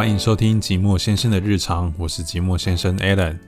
[0.00, 3.38] 欢迎收听寂寞先生的日常，我是寂寞先生 Alan。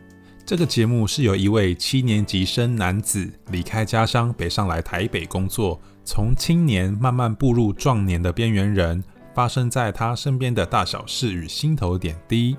[0.45, 9.03] 这个节目是由一位七年级生男子离开家乡北上来台北工作，从青年慢慢步入壮年的边缘人，
[9.35, 12.55] 发生在他身边的大小事与心头点滴。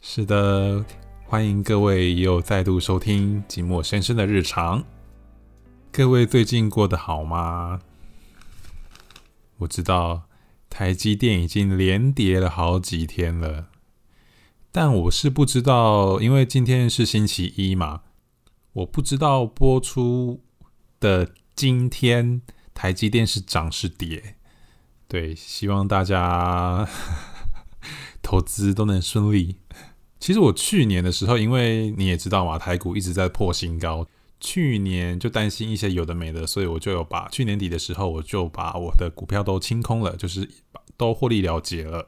[0.00, 0.82] 是的，
[1.26, 4.82] 欢迎各位又再度收听寂寞先生的日常。
[5.92, 7.80] 各位最近过得好吗？
[9.58, 10.22] 我知道
[10.76, 13.68] 台积电已经连跌了好几天了，
[14.72, 18.00] 但我是不知道，因为今天是星期一嘛，
[18.72, 20.42] 我不知道播出
[20.98, 22.42] 的今天
[22.74, 24.34] 台积电是涨是跌。
[25.06, 26.88] 对，希望大家
[28.20, 29.58] 投资都能顺利。
[30.18, 34.08] 其实我去年的时候，因为你也知道嘛，台股一直在破新高。
[34.40, 40.48] 去年就担心一些有的没的，所以我就有把去年底的时候，我就把我的股票都清空了，就是
[40.96, 42.06] 都获利了结了。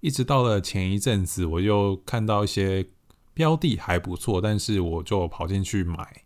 [0.00, 2.86] 一直到了前一阵子，我又看到一些
[3.32, 6.22] 标的还不错，但是我就跑进去买。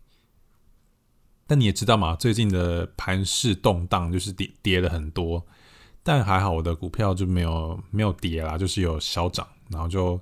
[1.47, 5.47] 但你也知道嘛，最近的盘势动荡，就是跌跌了很多，
[6.03, 9.47] 但还好我的股票就没有没有跌啦，就是有小涨。
[9.69, 10.21] 然后就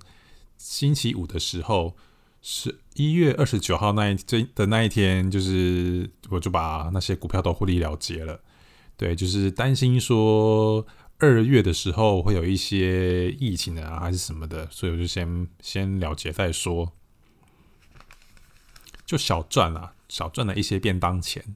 [0.58, 1.96] 星期五的时候。
[2.40, 8.42] 是一月二十九号那一这的那一天，就是我就把那些股票都获利了结了。
[8.98, 10.84] 对，就是担心说
[11.20, 16.92] 二月的时候会有一些疫情啊，还是什么的，所以我就先先了结再说。
[19.06, 21.56] 就小赚了，小赚了一些便当钱。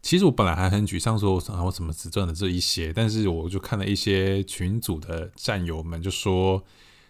[0.00, 2.92] 其实我本来还很沮丧，说我怎么只赚了这一些？
[2.92, 6.62] 但是我就看了一些群组的战友们就说，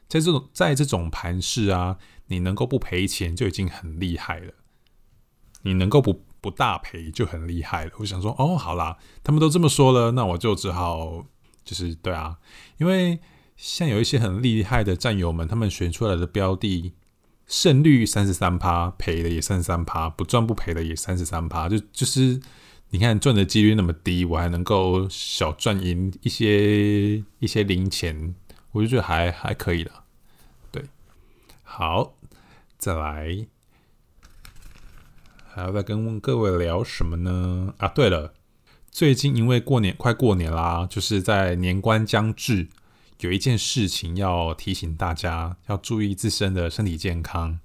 [0.08, 1.98] 在这种在这种盘势啊。
[2.30, 4.52] 你能够不赔钱就已经很厉害了，
[5.62, 7.92] 你能够不不大赔就很厉害了。
[8.00, 11.24] 我想说，哦，好啦，他们都这么说了，那我就只好
[11.64, 12.36] 就是对啊，
[12.76, 13.18] 因为
[13.56, 16.92] 像有一些很厉害的战友们，他们选出来的标的
[17.46, 22.38] 胜率三十三趴，赔的也三十三趴，不赚不赔的也三十三趴，就就是
[22.90, 28.34] 你看赚的几率那么低，我还能够小赚赢一些一些零钱，
[28.72, 30.04] 我就觉得还还可以了。
[30.70, 30.84] 对，
[31.62, 32.14] 好。
[32.80, 33.48] 再来，
[35.48, 37.74] 还要再跟各位聊什么呢？
[37.78, 38.34] 啊，对了，
[38.88, 42.68] 最近因为过年快过年啦，就是在年关将至，
[43.18, 47.58] 有一件事情要提醒大家，要注意自身的身体健康。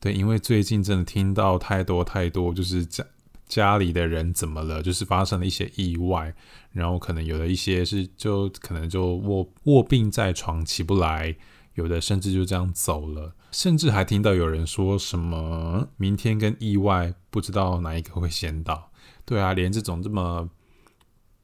[0.00, 3.12] 对，因为最近真的听到太多太多，就是这样
[3.48, 6.34] 家里的人怎么了，就是发生了一些意外，
[6.72, 11.36] 然后可能有的一些是就可能就卧卧病在床起不来。
[11.74, 18.90] 有的甚至就这样走了，甚至还听到有人说什么明天跟意外不知道哪一个会先到。
[19.24, 20.50] 对啊，连这种这么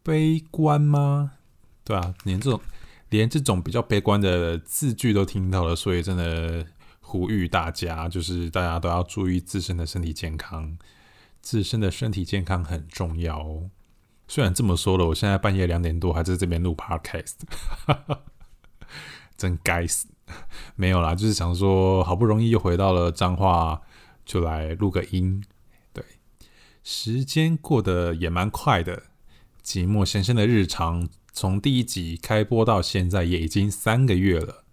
[0.02, 1.34] 悲观吗？
[1.84, 2.60] 对啊，连这种
[3.10, 6.66] 连这种比较悲观的字句都听到了，所以真的
[6.98, 10.76] 呼吁大家，就是大家都要注意自身的身体健康，
[11.44, 13.70] 自身的身体健康很重要哦。
[14.26, 17.34] 虽然这么说了，我现在半夜两点多还在这边录 podcast，
[19.36, 20.08] 真该死。
[20.74, 23.82] 没有啦，就是想说，好不容易又回到了彰化，
[24.24, 25.44] 就来录个音。
[25.92, 26.02] 对，
[26.82, 29.02] 时间过得也蛮快的。
[29.62, 34.64] 寂寞先生的日常从第一集开播到现在也已经三个月了。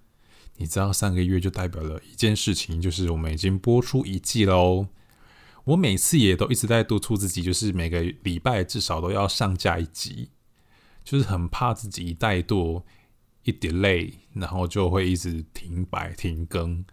[0.56, 4.88] 你知道，三个月就代表了一件事情，就是我们已经播出一季喽。
[5.72, 10.30] 我每次也都一直在督促自己，就是每个礼拜至少都要上架一集，
[11.04, 12.84] 就是很怕自己怠惰。
[13.44, 16.86] 一点累，然后就会一直停摆停更，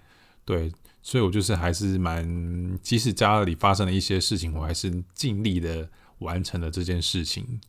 [0.46, 0.72] 对，
[1.02, 5.90] 所以我就是还是蛮，即使家里发生了一些事情，我还是尽力的
[6.20, 7.60] 完成了这件事情。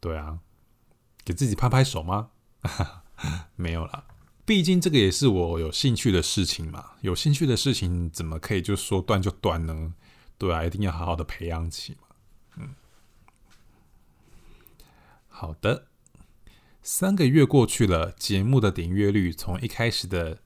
[0.00, 0.40] 对啊，
[1.24, 2.30] 给自己拍拍手吗？
[3.54, 4.04] 没有啦，
[4.44, 6.84] 毕竟这个也是我有兴趣的事情嘛。
[7.02, 9.94] 有兴趣的事情怎么可以就说断就断呢？
[10.42, 12.08] 对啊，一定要好好的培养起嘛。
[12.56, 12.74] 嗯，
[15.28, 15.86] 好的。
[16.82, 20.40] 三个月过去了，节目的点阅率从一开始的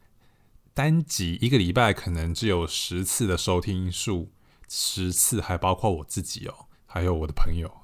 [0.75, 4.31] 单集一个礼拜可能只有十次的收听数，
[4.69, 7.81] 十次还包括我自己哦，还有我的朋友。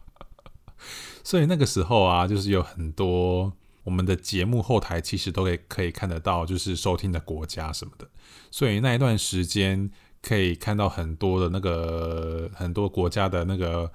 [1.24, 3.54] 所以那个时候啊，就是有很多
[3.84, 8.10] 我们的节目后台其实都可以可以看得到，就是收听的国家什么的。
[8.50, 9.90] 所以那一段时间
[10.26, 13.92] 可以看到很多的那个很多国家的那个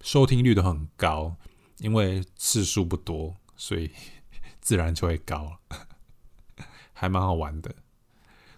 [0.00, 1.36] 收听率都很高。
[1.80, 3.90] 因为次数不多，所以
[4.62, 5.58] 自然就会高，
[6.94, 7.74] 还蛮好玩的。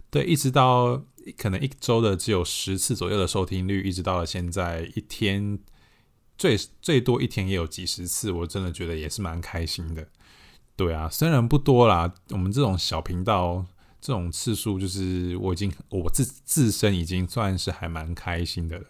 [0.08, 1.02] 对，一直到
[1.36, 5.58] 可能一周的只有十次左右的收听率，一直到了现在一天
[6.36, 10.06] 最最多一天也有几十次，我真的觉得也是蛮开心的。
[10.76, 13.66] 对啊，虽然不多啦，我们这种小频道
[14.00, 18.84] 这种次数，就是我已经我自自身已经算是还蛮开心的了。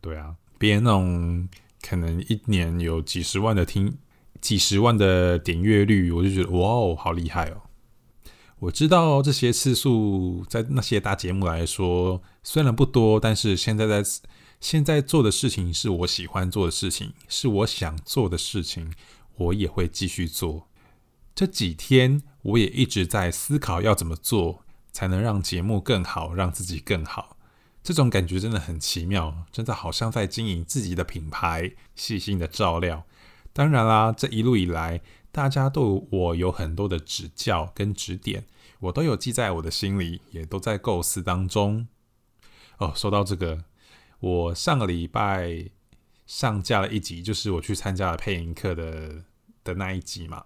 [0.00, 1.48] 对啊，别人那种
[1.80, 3.98] 可能一年有几十万的听，
[4.40, 7.62] 几十万的点阅率，我就觉得哇哦，好厉害哦！
[8.60, 14.08] 我知道这些次数在那些大节目来说虽然不多，但是现在在
[14.60, 18.92] 现在做的事情是我喜欢做的事情，是我想做的事情，
[19.36, 20.68] 我也会继续做。
[21.34, 27.36] 这几天我也一直在思考要怎么做才能让节目更好，让自己更好。
[27.82, 33.06] 这种感觉真的很奇妙，真的好像在经营自己的品牌，细心的照料。
[33.52, 35.00] 当然啦，这一路以来，
[35.32, 38.46] 大家对我有很多的指教跟指点，
[38.80, 41.88] 我都有记在我的心里，也都在构思当中。
[42.78, 43.64] 哦，说到这个，
[44.20, 45.70] 我上个礼拜
[46.26, 49.24] 上架了一集，就是我去参加了配音课的
[49.64, 50.44] 的那一集嘛。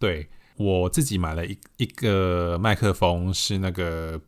[0.00, 4.20] 对我自己买了一一个麦克风，是那个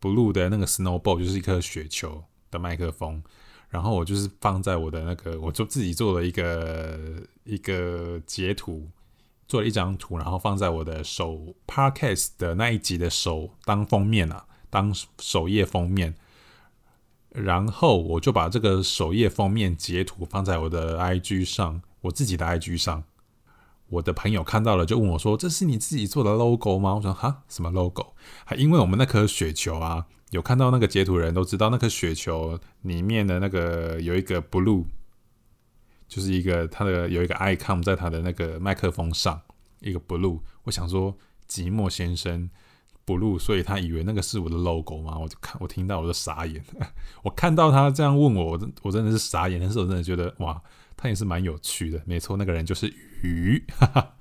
[0.00, 3.22] blue 的那个 snowball，就是一颗雪球的麦克风。
[3.68, 8.88] 然后我就是放在我的那个，我就自己做了一个一个截图，
[9.46, 16.14] 做了一张图，然后放在我的首 podcast 的那一集的首当封面啊，当首页封面。
[17.30, 23.04] 然后我就把这个首页封面截图放在我的 IG 上，我自己的 IG 上。
[23.90, 28.14] 我的朋友看到了，就问我说：“这是你自己做的 logo 吗？”我说：“哈，什么 logo？”
[28.44, 34.84] 还因为我们那颗雪球啊，有看到那个截图人都知道，那颗雪球里面的那个有一个 blue，
[36.06, 39.40] 就是一个它的有一个 icon 在它的那个麦克风上，
[39.80, 40.40] 一个 blue。
[40.64, 41.16] 我想说，
[41.48, 42.50] 寂寞先生
[43.06, 45.18] blue，所以他以为那个是我的 logo 吗？
[45.18, 46.62] 我就看，我听到我就傻眼。
[47.24, 49.58] 我看到他这样问我，我我真的是傻眼。
[49.58, 50.60] 但是我真的觉得哇。
[51.00, 52.92] 她也是蛮有趣的，没错，那个人就是
[53.22, 54.16] 鱼，哈哈，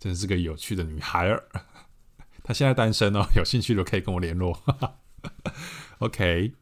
[0.00, 1.44] 真是个有趣的女孩儿。
[2.42, 4.52] 她现在单身哦， 有兴趣的可以跟我联络。
[4.52, 4.94] 哈 哈
[6.00, 6.54] OK，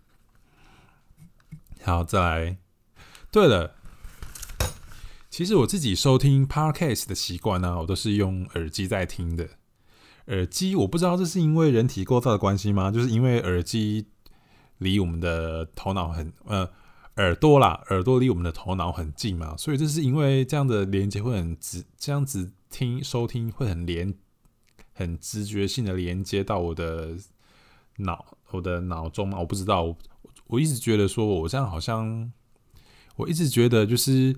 [1.83, 2.59] 好，再来。
[3.33, 3.77] 对了，
[5.31, 9.49] 其实我自己收听 Podcast 的习惯呢，我都是用耳机在听的。
[10.27, 12.91] 耳机我不知道这是因为人体构造的关系吗？
[12.91, 14.07] 就是因为耳机
[14.77, 16.71] 离我们的头脑很呃。
[17.17, 24.15] 耳朵啦，耳朵离我们的头脑很近嘛，所以这是因为这样的连接会很直，这样子听收听会很连，
[24.95, 27.17] 很直觉性的连接到我的
[27.99, 29.39] 脑，我的脑中嘛。
[29.41, 29.95] 我不知道，
[30.47, 32.33] 我一直觉得说我这样好像，
[33.17, 34.35] 我一直觉得就是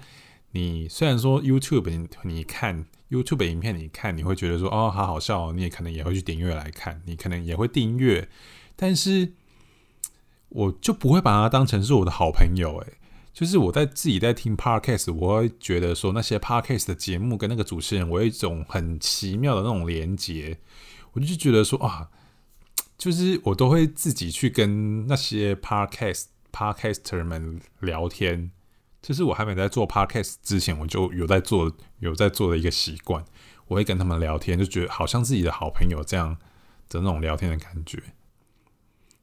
[0.53, 8.29] 你虽然说 YouTube 你你看 YouTube 影片你看你会觉得说哦好好笑，你也可能也会去点阅来看，你可能也会订阅，
[8.75, 9.35] 但是。
[10.55, 12.99] 我就不会把它当成是我的好朋友，诶，
[13.33, 20.59] 就是我在自己在听 podcast，我会觉得说那些 podcast 的节目跟那个主持人，我有一种很奇妙的那种连接，
[21.13, 22.11] 我就觉得说啊，
[22.99, 28.51] 就是我都会自己去跟那些 podcast podcaster 们聊天，
[29.01, 33.25] 这是我还没在做 podcast 之前，我就有在做有在做的一个习惯，
[33.69, 36.37] 我会跟他们聊天，就觉得好像自己的好朋友这样
[36.91, 38.03] 的那种聊天的感觉。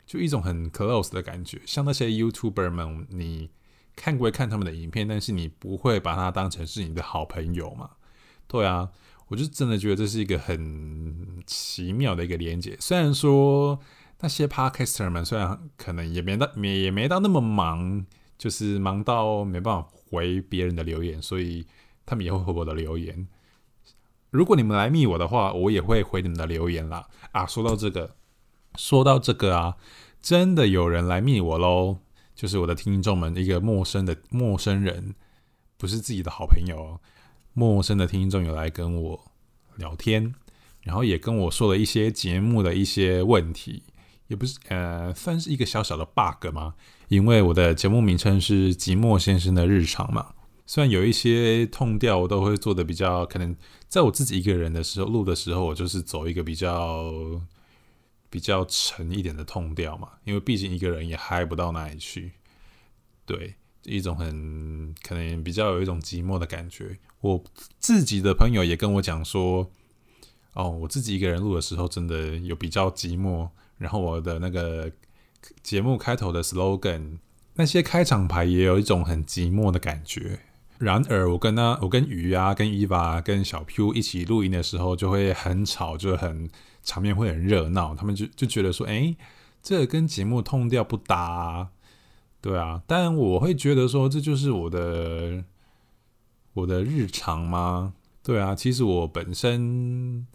[0.09, 3.51] 就一种很 close 的感觉，像那些 YouTuber 们，你
[3.95, 7.91] 看归看他们的影片，但是你不会把他当成是你的好朋友嘛？
[8.47, 8.89] 对啊，
[9.27, 12.75] 我就真的觉得这是一个很奇妙的一个连接。
[12.79, 13.79] 虽然说
[14.21, 18.03] 那些 Podcaster 们虽然可能也没到也也没到那么忙，
[18.35, 21.67] 就是忙到没办法回别人的留言，所以
[22.07, 23.27] 他们也会回我的留言。
[24.31, 27.07] 如果你们来密我的话，我也会回你们的留言啦。
[27.31, 28.15] 啊，说到这个。
[28.75, 29.75] 说到这个啊，
[30.21, 31.97] 真的有人来密我喽，
[32.35, 35.15] 就是我的听众们，一个陌生的陌生人，
[35.77, 36.99] 不是自己的好朋友，
[37.53, 39.31] 陌生的听众有来跟我
[39.75, 40.33] 聊天，
[40.83, 43.83] 然后也跟我说了一些节目的一些问题，
[44.27, 46.75] 也不是呃，算是一个小小的 bug 嘛，
[47.07, 50.33] 因为我的节目名称是寂寞先生的日常嘛，
[50.65, 53.55] 虽然有一些痛调我都会做的比较，可能
[53.87, 57.11] 在我自己一个人的时候录的时候，我就是走一个比较。
[58.29, 62.33] 比较沉一点的痛调嘛，因为毕竟一个人也嗨不到哪里去，
[63.25, 66.99] 对，一种很可能比较有一种寂寞的感觉。
[67.21, 67.43] 我
[67.79, 69.71] 自己的朋友也跟我讲说，
[70.53, 73.49] 哦，我自己一个人录的时候真的有比较寂寞。
[73.77, 74.91] 然后我的那个
[75.63, 77.19] 节目开头的 slogan，
[77.55, 80.39] 那些开场白也有一种很寂寞的感觉。
[80.77, 86.49] 然而，我跟他，我跟鱼啊，跟伊娃，跟小 Q 一起录音的时候，就会很吵，就很。
[86.83, 89.15] 场面会很热闹，他们就就觉得说，哎，
[89.61, 91.69] 这跟节目痛调不搭，
[92.41, 92.81] 对啊。
[92.87, 95.43] 但我会觉得说，这就是我的
[96.53, 97.93] 我的日常吗？
[98.23, 100.27] 对啊，其实我本身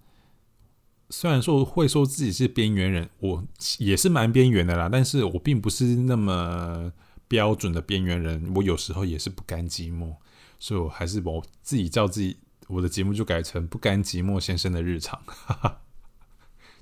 [1.11, 3.45] 虽然说会说自己是边缘人，我
[3.79, 6.93] 也是蛮边缘的啦，但是我并不是那么
[7.29, 10.17] 标准的边缘人，我有时候也是不甘寂寞，
[10.59, 15.21] 所以我还是我自己叫自己，我的节目就改成“不甘寂寞先生的日常”，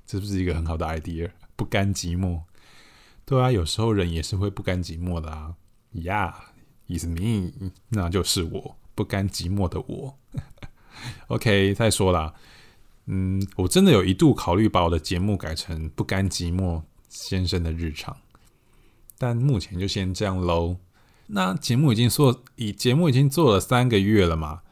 [0.05, 1.31] 这不是一个很好的 idea？
[1.55, 2.41] 不甘寂寞，
[3.25, 5.55] 对啊，有时候人也是会不甘寂寞的啊
[5.93, 10.17] ，Yeah，is me，那就是我不甘寂寞的我。
[11.27, 12.33] OK，再说啦，
[13.05, 18.17] 嗯，我真的有一度考虑把我的节目改成“不甘寂寞先生的日常”，
[19.19, 20.77] 但目前就先这样喽。
[21.27, 24.62] 那节目已经做，以节目已经做了三个月了嘛。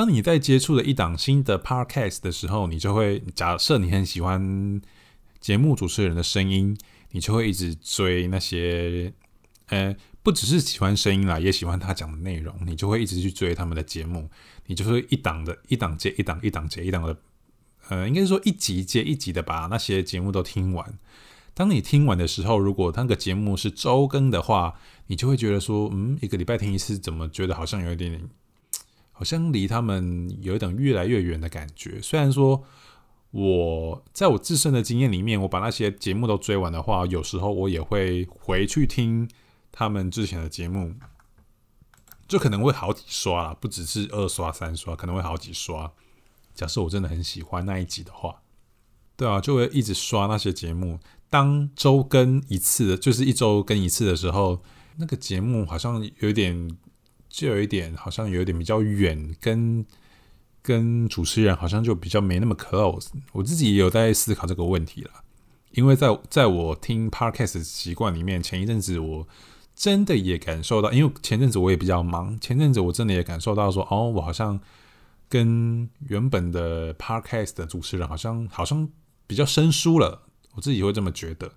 [0.00, 4.80] 当你在接触了一档新的 Podcast 的时候，你就会假设你很喜欢
[5.40, 6.74] 节目主持人的声音，
[7.10, 9.12] 你就会一直追那些，
[9.66, 9.94] 呃。
[10.22, 14.30] 不只是喜欢声音啦，也喜欢他讲的内容，你就会一直去追他们的节目，
[14.68, 17.18] 你就会一档的一档接一档，一档接一档的，
[17.88, 20.98] 呃，应该是说一集接一集的把那些节目都听完。
[21.52, 24.78] 当你听完的时候，如果那个节目是周更的话，
[25.08, 28.22] 你就会觉得说，嗯，一个礼拜听一次，怎么觉得好像有一点点，
[29.20, 32.00] 好像离他们有一点越来越远的感觉。
[32.00, 32.64] 虽然说
[33.32, 39.28] 我在我自身的经验里面，我把那些节目都追完的话，有时候我也会回去听。
[39.70, 40.94] 他们之前的节目
[42.26, 45.92] 就可能会好几刷啦，不只是二刷三刷，可能会好几刷。
[46.54, 48.40] 假设我真的很喜欢那一集的话，
[49.18, 50.98] 对啊，就会一直刷那些节目。
[51.28, 54.62] 当周更一次，就是一周更一次的时候，
[54.96, 56.78] 那个节目好像有点，
[57.30, 59.86] 就有一点，好像有一点比较远，跟
[60.60, 63.08] 跟主持人好像就比较没那么 close。
[63.32, 65.10] 我自己也有在思考这个问题了，
[65.70, 69.26] 因为在在我听 podcast 习惯里面，前一阵子我。
[69.72, 74.60] 真的也感受到，因为前阵子我也比较忙，前阵子我真的也感受到说，哦，我好像
[75.26, 78.86] 跟原本的 podcast 的主持人好像好像
[79.26, 80.20] 比较生疏了，
[80.54, 81.50] 我自己会这么觉得。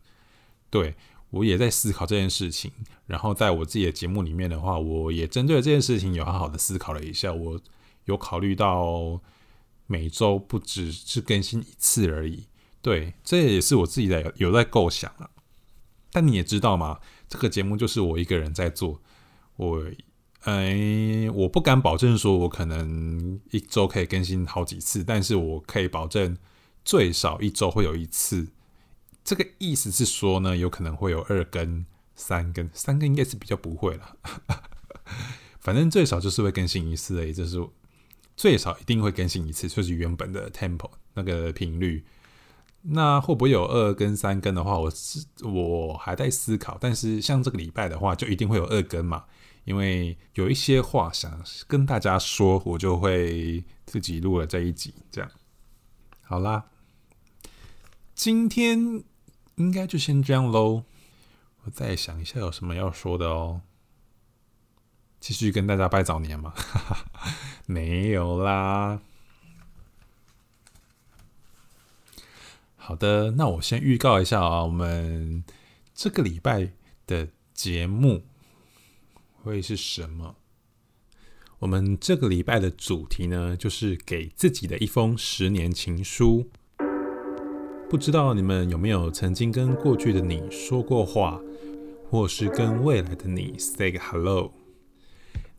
[0.70, 0.96] 对
[1.34, 2.72] 我也在思考这件事情，
[3.08, 7.60] 然后在我自己的节目里面的话，我也针对这件事情有好好的思考了一下，我
[8.06, 9.20] 有考虑到
[9.88, 12.46] 每周不只是更新一次而已。
[12.84, 15.28] 对，这也是我自己在有在构想啊。
[16.12, 17.00] 但你也知道嘛？
[17.28, 19.02] 这个节目就是我一个人在做，
[19.56, 19.84] 我，
[20.42, 26.38] 哎，我不敢保证说我可能一周可以更新好几次，但是我可以保证
[26.86, 28.50] 最少一周会有一次。
[29.24, 34.18] 这个意思是说呢，有可能会有二更、三更，三更应该是比较不会了。
[35.60, 37.58] 反正最少就是会更新一次，而已就是
[38.36, 42.04] 最少一定会更新一次，就是原本的 tempo 那个频率。
[42.86, 46.78] 那会不会有二跟三更的话，我是我还在思考。
[46.82, 49.24] 但是像这个礼拜的话，就一定会有二更嘛，
[49.64, 54.94] 因为有一些话想跟大家说，我就会自己录了这一集。
[55.10, 55.32] 这样，
[56.24, 56.66] 好啦，
[58.14, 59.02] 今天
[59.56, 60.84] 应该就先这样喽。
[61.64, 63.62] 我再想一下有什么要说的哦。
[65.20, 66.54] 继续跟大家拜早年吗？
[67.66, 69.00] 没有啦。
[72.76, 75.46] 好的，那我先预告一下啊，我们
[75.96, 76.74] 这个礼拜
[77.08, 78.26] 的节目
[79.42, 80.36] 会是什么？
[81.60, 86.50] 我们这个礼拜的主题呢，就是给自己的一封十年情书。
[87.94, 91.40] 不知道你们有没有曾经跟过去的你说过话，
[92.10, 94.52] 或是跟未来的你 say 个 hello？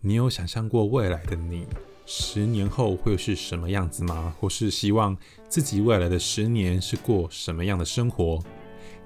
[0.00, 1.64] 你有想象过未来的你？
[2.07, 4.35] 十年后会是什么样子吗？
[4.41, 5.17] 或是希望
[5.49, 8.43] 自己未来的十年是过什么样的生活？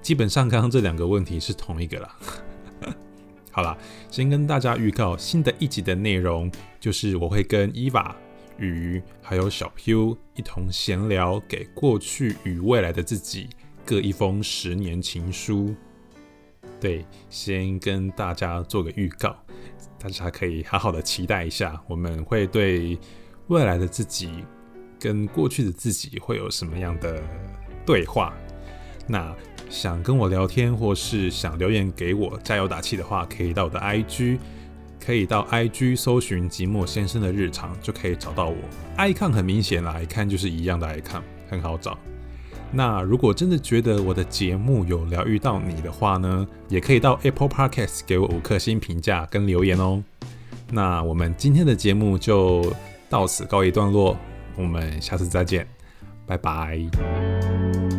[0.01, 2.17] 基本上，刚刚这两个问题是同一个啦。
[3.53, 3.77] 好啦，
[4.11, 8.17] 先跟大家预告新的一集的内容，就是我会跟伊娃、
[8.59, 13.49] 与还有小 Q 一同闲聊，给过去与未来的自己
[13.85, 15.75] 各一封十年情书。
[16.81, 19.37] 对，先跟大家做个预告。
[19.99, 22.97] 大家可以好好的期待一下，我们会对
[23.49, 24.45] 未来的自己
[25.01, 27.21] 跟过去的自己会有什么样的
[27.85, 28.33] 对话。
[29.09, 29.35] 那
[29.69, 34.39] 想跟我聊天或是想留言给我加油打气的话，可以到我的 IG，
[35.05, 38.57] 可以到 IG 搜寻寂寞先生的日常就可以找到我。
[38.97, 41.99] icon 很明显啦，一看就是一样的 icon，很好找。
[42.71, 50.05] 那如果真的觉得我的节目有疗愈到你的话呢，也可以到 Apple Podcast 给我五颗星评价跟留言哦。
[50.71, 52.71] 那我们今天的节目就
[53.09, 54.19] 到此告一段落，
[54.55, 55.67] 我们下次再见，
[56.27, 57.98] 拜拜。